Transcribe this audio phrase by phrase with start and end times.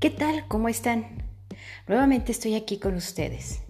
[0.00, 0.46] ¿Qué tal?
[0.46, 1.24] ¿Cómo están?
[1.88, 3.62] Nuevamente estoy aquí con ustedes.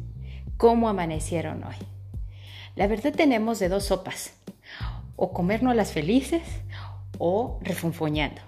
[0.59, 1.77] ¿Cómo amanecieron hoy?
[2.77, 4.35] La verdad tenemos de dos sopas.
[5.17, 6.43] O comernos las felices
[7.17, 8.43] o refunfuñando.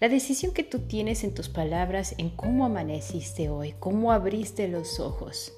[0.00, 4.98] La decisión que tú tienes en tus palabras, en cómo amaneciste hoy, cómo abriste los
[4.98, 5.52] ojos.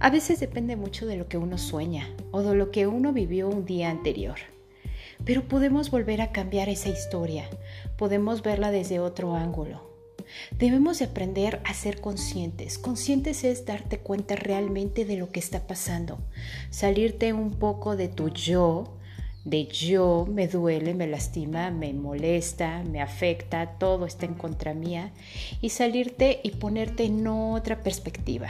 [0.00, 3.48] A veces depende mucho de lo que uno sueña o de lo que uno vivió
[3.48, 4.38] un día anterior.
[5.24, 7.48] Pero podemos volver a cambiar esa historia,
[7.96, 9.95] podemos verla desde otro ángulo
[10.58, 12.78] Debemos de aprender a ser conscientes.
[12.78, 16.18] Conscientes es darte cuenta realmente de lo que está pasando,
[16.70, 18.96] salirte un poco de tu yo,
[19.46, 25.12] de yo me duele, me lastima, me molesta, me afecta, todo está en contra mía,
[25.60, 28.48] y salirte y ponerte en otra perspectiva.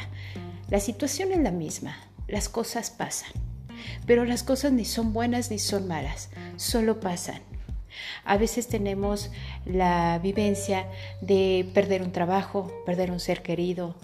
[0.70, 1.98] La situación es la misma,
[2.28, 3.30] las cosas pasan,
[4.06, 7.42] pero las cosas ni son buenas ni son malas, solo pasan.
[8.24, 9.30] A veces tenemos
[9.64, 10.87] la vivencia
[11.20, 13.95] de perder un trabajo, perder un ser querido,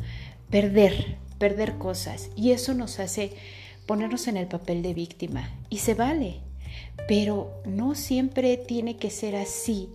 [0.50, 2.30] perder, perder cosas.
[2.36, 3.32] Y eso nos hace
[3.86, 5.50] ponernos en el papel de víctima.
[5.70, 6.40] Y se vale,
[7.08, 9.88] pero no siempre tiene que ser así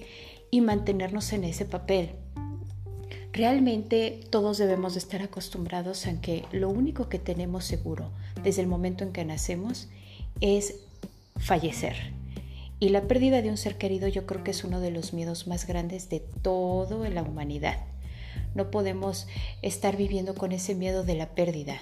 [0.52, 2.11] y mantenernos en ese papel.
[3.33, 8.09] Realmente todos debemos de estar acostumbrados a que lo único que tenemos seguro
[8.43, 9.89] desde el momento en que nacemos
[10.41, 10.75] es
[11.36, 12.16] fallecer.
[12.80, 15.47] Y la pérdida de un ser querido yo creo que es uno de los miedos
[15.47, 17.80] más grandes de toda la humanidad.
[18.53, 19.28] No podemos
[19.64, 21.80] estar viviendo con ese miedo de la pérdida.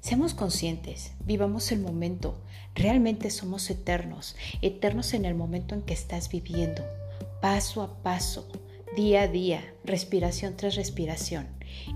[0.00, 2.38] Seamos conscientes, vivamos el momento.
[2.74, 6.84] Realmente somos eternos, eternos en el momento en que estás viviendo,
[7.40, 8.46] paso a paso,
[8.96, 11.46] día a día, respiración tras respiración.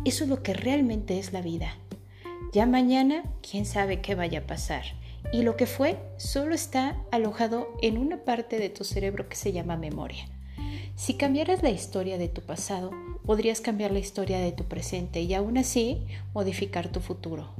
[0.06, 1.76] Eso es lo que realmente es la vida.
[2.54, 5.01] Ya mañana, quién sabe qué vaya a pasar
[5.32, 9.52] y lo que fue solo está alojado en una parte de tu cerebro que se
[9.52, 10.26] llama memoria.
[10.96, 12.90] Si cambiaras la historia de tu pasado,
[13.24, 17.50] podrías cambiar la historia de tu presente y aún así modificar tu futuro.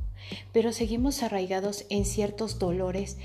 [0.52, 3.18] Pero seguimos arraigados en ciertos dolores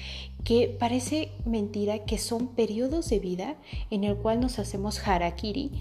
[0.44, 3.56] que parece mentira que son periodos de vida
[3.92, 5.72] en el cual nos hacemos harakiri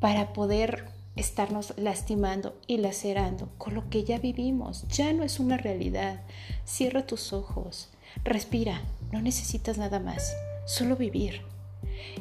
[0.00, 4.86] para poder estarnos lastimando y lacerando con lo que ya vivimos.
[4.88, 6.22] Ya no es una realidad.
[6.64, 7.90] Cierra tus ojos,
[8.22, 8.82] Respira,
[9.12, 10.34] no necesitas nada más,
[10.66, 11.42] solo vivir.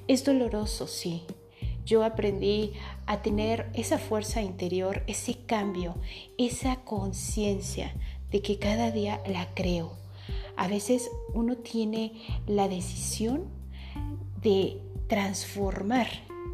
[0.07, 1.23] Es doloroso, sí.
[1.85, 2.73] Yo aprendí
[3.05, 5.95] a tener esa fuerza interior, ese cambio,
[6.37, 7.93] esa conciencia
[8.31, 9.93] de que cada día la creo.
[10.55, 12.13] A veces uno tiene
[12.47, 13.45] la decisión
[14.41, 16.07] de transformar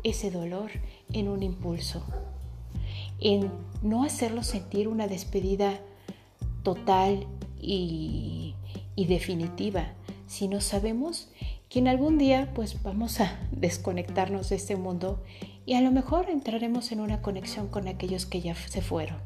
[0.04, 0.72] ese dolor
[1.14, 2.04] en un impulso,
[3.20, 3.52] en
[3.82, 5.80] no hacerlo sentir una despedida
[6.64, 7.28] total
[7.62, 8.56] y
[9.00, 9.94] y definitiva,
[10.28, 11.30] si no sabemos
[11.70, 15.24] que algún día pues vamos a desconectarnos de este mundo
[15.66, 19.20] y a lo mejor entraremos en una conexión con aquellos que ya se fueron.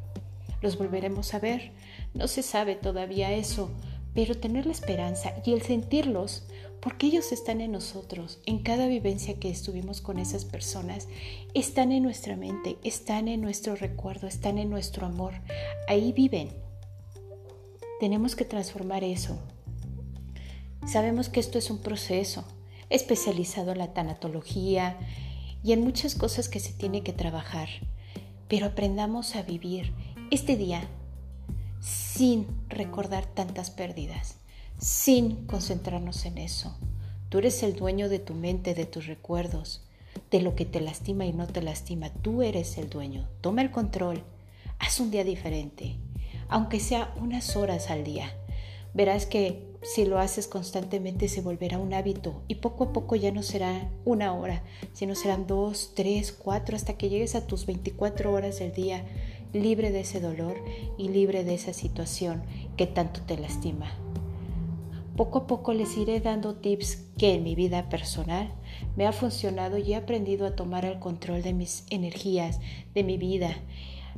[0.62, 1.72] Los volveremos a ver,
[2.14, 3.72] no se sabe todavía eso,
[4.14, 6.44] pero tener la esperanza y el sentirlos,
[6.80, 11.08] porque ellos están en nosotros, en cada vivencia que estuvimos con esas personas,
[11.56, 15.34] están en nuestra mente, están en nuestro recuerdo, están en nuestro amor,
[15.88, 16.50] ahí viven.
[18.00, 19.40] Tenemos que transformar eso,
[20.86, 22.44] Sabemos que esto es un proceso
[22.90, 24.98] especializado en la tanatología
[25.64, 27.70] y en muchas cosas que se tiene que trabajar,
[28.48, 29.94] pero aprendamos a vivir
[30.30, 30.88] este día
[31.80, 34.38] sin recordar tantas pérdidas,
[34.78, 36.78] sin concentrarnos en eso.
[37.30, 39.82] Tú eres el dueño de tu mente, de tus recuerdos,
[40.30, 42.10] de lo que te lastima y no te lastima.
[42.10, 43.28] Tú eres el dueño.
[43.42, 44.24] Toma el control.
[44.78, 45.98] Haz un día diferente,
[46.50, 48.32] aunque sea unas horas al día.
[48.94, 53.32] Verás que si lo haces constantemente se volverá un hábito y poco a poco ya
[53.32, 54.64] no será una hora,
[54.94, 59.06] sino serán dos, tres, cuatro, hasta que llegues a tus 24 horas del día
[59.52, 60.56] libre de ese dolor
[60.98, 62.44] y libre de esa situación
[62.78, 63.92] que tanto te lastima.
[65.16, 68.52] Poco a poco les iré dando tips que en mi vida personal
[68.96, 72.60] me ha funcionado y he aprendido a tomar el control de mis energías,
[72.96, 73.58] de mi vida,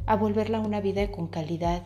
[0.06, 1.84] a volverla una vida con calidad,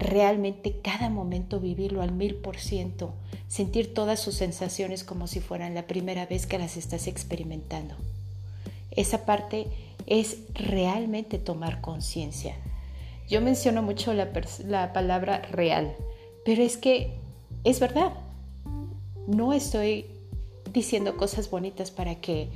[0.00, 3.12] realmente cada momento vivirlo al mil por ciento,
[3.48, 7.94] sentir todas sus sensaciones como si fueran la primera vez que las estás experimentando.
[8.90, 9.68] Esa parte
[10.06, 12.56] es realmente tomar conciencia.
[13.28, 14.30] Yo menciono mucho la,
[14.66, 15.94] la, palabra real,
[16.44, 17.14] pero es que
[17.62, 18.12] es verdad.
[19.28, 20.06] No estoy
[20.72, 22.48] diciendo cosas bonitas para que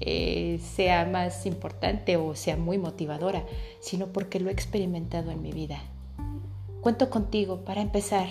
[0.00, 3.44] eh, sea más importante o sea muy motivadora,
[3.80, 5.82] sino porque lo he experimentado en mi vida.
[6.86, 8.28] Cuento contigo para empezar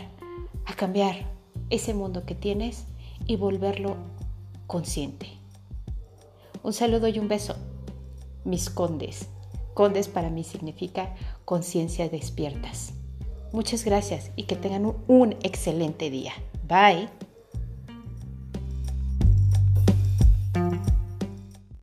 [0.65, 1.29] a cambiar
[1.69, 2.85] ese mundo que tienes
[3.27, 3.97] y volverlo
[4.65, 5.27] consciente.
[6.63, 7.57] Un saludo y un beso,
[8.45, 9.27] mis condes.
[9.73, 12.93] Condes para mí significa conciencia despiertas.
[13.51, 16.31] Muchas gracias y que tengan un, excelente día.
[16.65, 17.09] Bye.